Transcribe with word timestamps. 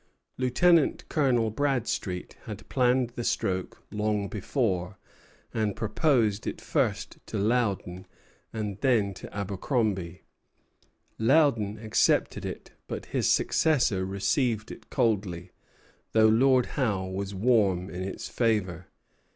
Lieutenant 0.35 1.07
Colonel 1.09 1.51
Bradstreet 1.51 2.35
had 2.45 2.67
planned 2.69 3.11
the 3.11 3.23
stroke 3.23 3.83
long 3.91 4.29
before, 4.29 4.97
and 5.53 5.75
proposed 5.75 6.47
it 6.47 6.59
first 6.59 7.19
to 7.27 7.37
Loudon, 7.37 8.07
and 8.51 8.79
then 8.81 9.13
to 9.13 9.31
Abercromby. 9.31 10.23
Loudon 11.19 11.77
accepted 11.77 12.45
it; 12.47 12.71
but 12.87 13.05
his 13.13 13.29
successor 13.29 14.03
received 14.03 14.71
it 14.71 14.89
coldly, 14.89 15.51
though 16.13 16.29
Lord 16.29 16.65
Howe 16.65 17.05
was 17.05 17.35
warm 17.35 17.87
in 17.87 18.01
its 18.01 18.27
favor. 18.27 18.87